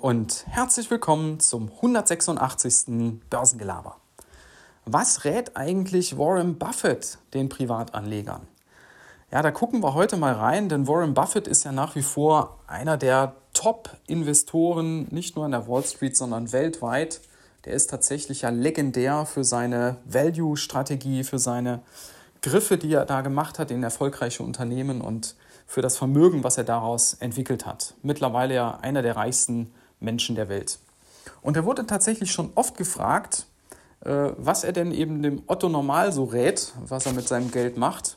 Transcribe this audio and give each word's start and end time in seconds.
und 0.00 0.46
herzlich 0.48 0.90
willkommen 0.90 1.40
zum 1.40 1.70
186. 1.70 3.20
Börsengelaber. 3.28 3.98
Was 4.86 5.26
rät 5.26 5.58
eigentlich 5.58 6.16
Warren 6.16 6.56
Buffett 6.56 7.18
den 7.34 7.50
Privatanlegern? 7.50 8.48
Ja, 9.30 9.42
da 9.42 9.50
gucken 9.50 9.82
wir 9.82 9.92
heute 9.92 10.16
mal 10.16 10.32
rein, 10.32 10.70
denn 10.70 10.88
Warren 10.88 11.12
Buffett 11.12 11.46
ist 11.46 11.64
ja 11.64 11.72
nach 11.72 11.96
wie 11.96 12.02
vor 12.02 12.60
einer 12.66 12.96
der 12.96 13.34
Top-Investoren, 13.52 15.06
nicht 15.10 15.36
nur 15.36 15.44
an 15.44 15.50
der 15.50 15.68
Wall 15.68 15.84
Street, 15.84 16.16
sondern 16.16 16.50
weltweit. 16.52 17.20
Der 17.66 17.74
ist 17.74 17.90
tatsächlich 17.90 18.40
ja 18.40 18.48
legendär 18.48 19.26
für 19.26 19.44
seine 19.44 19.98
Value-Strategie, 20.06 21.24
für 21.24 21.38
seine 21.38 21.82
Griffe, 22.42 22.78
die 22.78 22.92
er 22.92 23.04
da 23.04 23.20
gemacht 23.20 23.58
hat 23.58 23.70
in 23.70 23.82
erfolgreiche 23.82 24.42
Unternehmen 24.42 25.00
und 25.00 25.34
für 25.66 25.82
das 25.82 25.96
Vermögen, 25.96 26.44
was 26.44 26.56
er 26.56 26.64
daraus 26.64 27.14
entwickelt 27.14 27.66
hat. 27.66 27.94
Mittlerweile 28.02 28.54
ja 28.54 28.78
einer 28.80 29.02
der 29.02 29.16
reichsten 29.16 29.70
Menschen 30.00 30.34
der 30.34 30.48
Welt. 30.48 30.78
Und 31.42 31.56
er 31.56 31.64
wurde 31.64 31.86
tatsächlich 31.86 32.32
schon 32.32 32.52
oft 32.54 32.76
gefragt, 32.76 33.46
äh, 34.04 34.30
was 34.36 34.64
er 34.64 34.72
denn 34.72 34.92
eben 34.92 35.22
dem 35.22 35.42
Otto 35.46 35.68
Normal 35.68 36.12
so 36.12 36.24
rät, 36.24 36.72
was 36.86 37.06
er 37.06 37.12
mit 37.12 37.28
seinem 37.28 37.50
Geld 37.50 37.76
macht. 37.76 38.16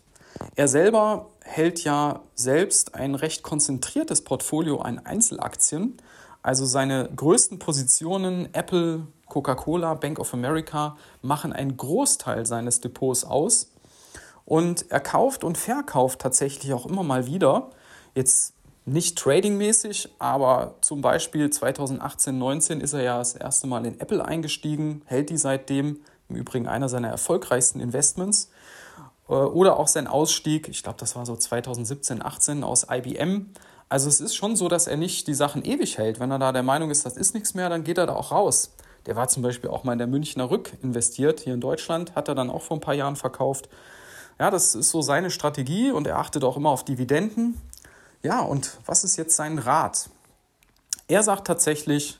Er 0.55 0.67
selber 0.67 1.29
hält 1.43 1.83
ja 1.83 2.21
selbst 2.35 2.95
ein 2.95 3.15
recht 3.15 3.43
konzentriertes 3.43 4.23
Portfolio 4.23 4.79
an 4.79 4.99
Einzelaktien. 4.99 5.97
Also 6.41 6.65
seine 6.65 7.09
größten 7.15 7.59
Positionen, 7.59 8.53
Apple, 8.53 9.07
Coca-Cola, 9.27 9.93
Bank 9.95 10.19
of 10.19 10.33
America, 10.33 10.97
machen 11.21 11.53
einen 11.53 11.77
Großteil 11.77 12.45
seines 12.45 12.81
Depots 12.81 13.23
aus. 13.23 13.71
Und 14.45 14.89
er 14.89 14.99
kauft 14.99 15.43
und 15.43 15.57
verkauft 15.57 16.19
tatsächlich 16.19 16.73
auch 16.73 16.85
immer 16.85 17.03
mal 17.03 17.25
wieder. 17.25 17.69
Jetzt 18.15 18.53
nicht 18.85 19.17
tradingmäßig, 19.17 20.09
aber 20.19 20.75
zum 20.81 21.01
Beispiel 21.01 21.49
2018, 21.49 22.37
19 22.37 22.81
ist 22.81 22.93
er 22.93 23.03
ja 23.03 23.17
das 23.19 23.35
erste 23.35 23.67
Mal 23.67 23.85
in 23.85 23.99
Apple 23.99 24.23
eingestiegen, 24.25 25.03
hält 25.05 25.29
die 25.29 25.37
seitdem, 25.37 25.99
im 26.29 26.35
Übrigen 26.35 26.67
einer 26.67 26.89
seiner 26.89 27.09
erfolgreichsten 27.09 27.79
Investments. 27.79 28.49
Äh, 29.29 29.33
oder 29.33 29.77
auch 29.77 29.87
sein 29.87 30.07
Ausstieg, 30.07 30.67
ich 30.67 30.83
glaube, 30.83 30.97
das 30.99 31.15
war 31.15 31.25
so 31.25 31.35
2017, 31.35 32.23
18 32.23 32.63
aus 32.63 32.87
IBM. 32.89 33.51
Also 33.89 34.07
es 34.07 34.21
ist 34.21 34.35
schon 34.35 34.55
so, 34.55 34.67
dass 34.67 34.87
er 34.87 34.97
nicht 34.97 35.27
die 35.27 35.33
Sachen 35.33 35.63
ewig 35.63 35.97
hält. 35.97 36.19
Wenn 36.19 36.31
er 36.31 36.39
da 36.39 36.51
der 36.51 36.63
Meinung 36.63 36.91
ist, 36.91 37.05
das 37.05 37.17
ist 37.17 37.33
nichts 37.33 37.53
mehr, 37.53 37.69
dann 37.69 37.83
geht 37.83 37.97
er 37.97 38.07
da 38.07 38.13
auch 38.13 38.31
raus. 38.31 38.71
Der 39.05 39.15
war 39.15 39.27
zum 39.27 39.43
Beispiel 39.43 39.69
auch 39.69 39.83
mal 39.83 39.93
in 39.93 39.97
der 39.97 40.07
Münchner 40.07 40.49
Rück 40.49 40.71
investiert, 40.81 41.41
hier 41.41 41.53
in 41.53 41.61
Deutschland, 41.61 42.15
hat 42.15 42.27
er 42.27 42.35
dann 42.35 42.49
auch 42.49 42.61
vor 42.61 42.77
ein 42.77 42.81
paar 42.81 42.93
Jahren 42.93 43.15
verkauft. 43.15 43.67
Ja, 44.41 44.49
das 44.49 44.73
ist 44.73 44.89
so 44.89 45.03
seine 45.03 45.29
Strategie 45.29 45.91
und 45.91 46.07
er 46.07 46.17
achtet 46.17 46.43
auch 46.43 46.57
immer 46.57 46.71
auf 46.71 46.83
Dividenden. 46.83 47.61
Ja, 48.23 48.39
und 48.39 48.79
was 48.87 49.03
ist 49.03 49.15
jetzt 49.15 49.35
sein 49.35 49.59
Rat? 49.59 50.09
Er 51.07 51.21
sagt 51.21 51.45
tatsächlich, 51.45 52.19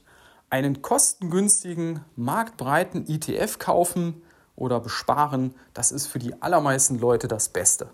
einen 0.52 0.84
kostengünstigen, 0.84 2.06
marktbreiten 2.16 3.08
ETF 3.08 3.58
kaufen 3.58 4.22
oder 4.56 4.80
besparen, 4.80 5.56
das 5.74 5.92
ist 5.92 6.06
für 6.06 6.20
die 6.20 6.40
allermeisten 6.44 7.00
Leute 7.00 7.28
das 7.28 7.50
Beste. 7.50 7.90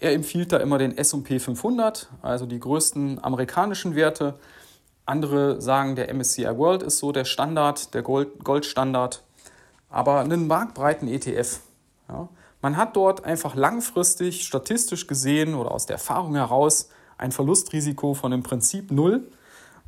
Er 0.00 0.12
empfiehlt 0.12 0.50
da 0.50 0.56
immer 0.56 0.78
den 0.78 0.98
SP 0.98 1.38
500, 1.38 2.08
also 2.20 2.46
die 2.46 2.58
größten 2.58 3.22
amerikanischen 3.22 3.94
Werte. 3.94 4.40
Andere 5.06 5.62
sagen, 5.62 5.94
der 5.94 6.12
MSCI 6.12 6.58
World 6.58 6.82
ist 6.82 6.98
so 6.98 7.12
der 7.12 7.24
Standard, 7.24 7.94
der 7.94 8.02
Gold, 8.02 8.42
Goldstandard. 8.42 9.22
Aber 9.88 10.18
einen 10.18 10.48
marktbreiten 10.48 11.06
ETF. 11.06 11.60
Ja. 12.08 12.28
Man 12.60 12.76
hat 12.76 12.96
dort 12.96 13.24
einfach 13.24 13.54
langfristig, 13.54 14.44
statistisch 14.44 15.06
gesehen 15.06 15.54
oder 15.54 15.70
aus 15.72 15.86
der 15.86 15.94
Erfahrung 15.94 16.34
heraus 16.34 16.88
ein 17.16 17.32
Verlustrisiko 17.32 18.14
von 18.14 18.32
im 18.32 18.42
Prinzip 18.42 18.90
null. 18.90 19.28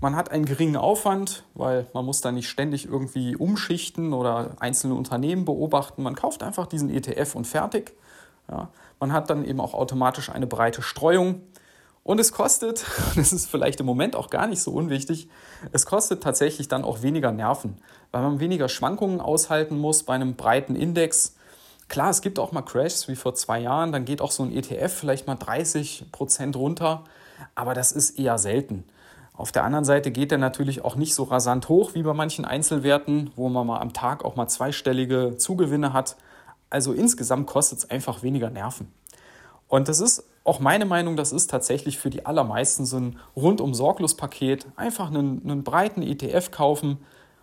Man 0.00 0.16
hat 0.16 0.30
einen 0.30 0.46
geringen 0.46 0.76
Aufwand, 0.76 1.44
weil 1.54 1.86
man 1.92 2.04
muss 2.04 2.20
da 2.20 2.32
nicht 2.32 2.48
ständig 2.48 2.86
irgendwie 2.86 3.36
umschichten 3.36 4.12
oder 4.12 4.56
einzelne 4.58 4.94
Unternehmen 4.94 5.44
beobachten. 5.44 6.02
Man 6.02 6.14
kauft 6.14 6.42
einfach 6.42 6.66
diesen 6.66 6.90
ETF 6.90 7.34
und 7.34 7.46
fertig. 7.46 7.92
Ja, 8.50 8.70
man 8.98 9.12
hat 9.12 9.30
dann 9.30 9.44
eben 9.44 9.60
auch 9.60 9.74
automatisch 9.74 10.30
eine 10.30 10.46
breite 10.46 10.82
Streuung. 10.82 11.42
Und 12.02 12.18
es 12.18 12.32
kostet, 12.32 12.86
das 13.14 13.32
ist 13.32 13.50
vielleicht 13.50 13.80
im 13.80 13.86
Moment 13.86 14.16
auch 14.16 14.30
gar 14.30 14.46
nicht 14.46 14.62
so 14.62 14.70
unwichtig, 14.72 15.28
es 15.72 15.86
kostet 15.86 16.22
tatsächlich 16.22 16.68
dann 16.68 16.82
auch 16.82 17.02
weniger 17.02 17.30
Nerven, 17.30 17.76
weil 18.10 18.22
man 18.22 18.40
weniger 18.40 18.68
Schwankungen 18.68 19.20
aushalten 19.20 19.78
muss 19.78 20.04
bei 20.04 20.14
einem 20.14 20.34
breiten 20.34 20.76
Index. 20.76 21.36
Klar, 21.90 22.10
es 22.10 22.22
gibt 22.22 22.38
auch 22.38 22.52
mal 22.52 22.62
Crashs 22.62 23.08
wie 23.08 23.16
vor 23.16 23.34
zwei 23.34 23.58
Jahren, 23.58 23.90
dann 23.90 24.04
geht 24.04 24.20
auch 24.22 24.30
so 24.30 24.44
ein 24.44 24.52
ETF 24.52 24.94
vielleicht 24.94 25.26
mal 25.26 25.34
30 25.34 26.12
Prozent 26.12 26.54
runter, 26.54 27.02
aber 27.56 27.74
das 27.74 27.90
ist 27.90 28.16
eher 28.16 28.38
selten. 28.38 28.84
Auf 29.34 29.50
der 29.50 29.64
anderen 29.64 29.84
Seite 29.84 30.12
geht 30.12 30.30
er 30.30 30.38
natürlich 30.38 30.84
auch 30.84 30.94
nicht 30.94 31.16
so 31.16 31.24
rasant 31.24 31.68
hoch 31.68 31.94
wie 31.94 32.04
bei 32.04 32.14
manchen 32.14 32.44
Einzelwerten, 32.44 33.32
wo 33.34 33.48
man 33.48 33.66
mal 33.66 33.80
am 33.80 33.92
Tag 33.92 34.24
auch 34.24 34.36
mal 34.36 34.46
zweistellige 34.46 35.36
Zugewinne 35.36 35.92
hat. 35.92 36.14
Also 36.68 36.92
insgesamt 36.92 37.48
kostet 37.48 37.78
es 37.78 37.90
einfach 37.90 38.22
weniger 38.22 38.50
Nerven. 38.50 38.92
Und 39.66 39.88
das 39.88 39.98
ist 39.98 40.22
auch 40.44 40.60
meine 40.60 40.84
Meinung, 40.84 41.16
das 41.16 41.32
ist 41.32 41.50
tatsächlich 41.50 41.98
für 41.98 42.10
die 42.10 42.24
allermeisten 42.24 42.86
so 42.86 42.98
ein 42.98 43.18
rundum 43.34 43.74
sorglos 43.74 44.16
Paket. 44.16 44.64
Einfach 44.76 45.08
einen, 45.08 45.42
einen 45.42 45.64
breiten 45.64 46.02
ETF 46.02 46.52
kaufen, 46.52 46.98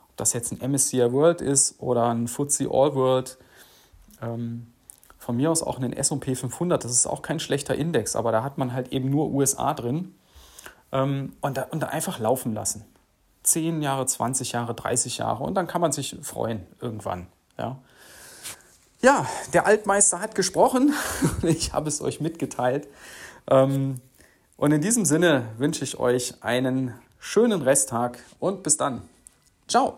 ob 0.07 0.15
das 0.15 0.31
jetzt 0.31 0.53
ein 0.53 0.71
MSCI 0.71 1.11
World 1.11 1.41
ist 1.41 1.81
oder 1.81 2.05
ein 2.05 2.29
FTSE 2.29 2.69
All 2.71 2.95
World 2.95 3.37
ähm, 4.21 4.67
von 5.17 5.35
mir 5.35 5.51
aus 5.51 5.63
auch 5.63 5.77
einen 5.77 5.93
S&P 5.93 6.35
500. 6.35 6.83
Das 6.83 6.91
ist 6.91 7.07
auch 7.07 7.21
kein 7.21 7.39
schlechter 7.39 7.75
Index, 7.75 8.15
aber 8.15 8.31
da 8.31 8.43
hat 8.43 8.57
man 8.57 8.73
halt 8.73 8.91
eben 8.93 9.09
nur 9.09 9.29
USA 9.29 9.73
drin. 9.73 10.15
Ähm, 10.91 11.33
und, 11.41 11.57
da, 11.57 11.63
und 11.63 11.81
da 11.81 11.87
einfach 11.87 12.19
laufen 12.19 12.53
lassen. 12.53 12.85
10 13.43 13.81
Jahre, 13.81 14.05
20 14.05 14.51
Jahre, 14.51 14.73
30 14.73 15.17
Jahre 15.17 15.43
und 15.43 15.55
dann 15.55 15.67
kann 15.67 15.81
man 15.81 15.91
sich 15.91 16.17
freuen 16.21 16.65
irgendwann. 16.81 17.27
Ja, 17.57 17.79
ja 19.01 19.25
der 19.53 19.65
Altmeister 19.65 20.19
hat 20.19 20.35
gesprochen. 20.35 20.93
ich 21.43 21.73
habe 21.73 21.87
es 21.87 22.01
euch 22.01 22.21
mitgeteilt. 22.21 22.87
Ähm, 23.49 24.01
und 24.57 24.71
in 24.71 24.81
diesem 24.81 25.05
Sinne 25.05 25.49
wünsche 25.57 25.83
ich 25.83 25.99
euch 25.99 26.43
einen 26.43 26.93
schönen 27.19 27.61
Resttag 27.61 28.19
und 28.39 28.63
bis 28.63 28.77
dann. 28.77 29.01
Ciao. 29.67 29.97